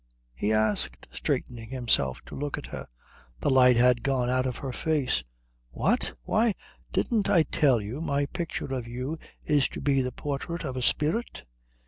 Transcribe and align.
he 0.33 0.51
asked, 0.51 1.07
straightening 1.11 1.69
himself 1.69 2.21
to 2.25 2.33
look 2.35 2.57
at 2.57 2.65
her. 2.65 2.87
The 3.39 3.51
light 3.51 3.75
had 3.77 4.01
gone 4.01 4.31
out 4.31 4.47
of 4.47 4.57
her 4.57 4.71
face. 4.73 5.23
"What? 5.69 6.15
Why 6.23 6.55
didn't 6.91 7.29
I 7.29 7.43
tell 7.43 7.79
you 7.79 8.01
my 8.01 8.25
picture 8.25 8.73
of 8.73 8.87
you 8.87 9.19
is 9.45 9.69
to 9.69 9.79
be 9.79 10.01
the 10.01 10.11
portrait 10.11 10.63
of 10.63 10.75
a 10.75 10.81
spirit?" 10.81 11.43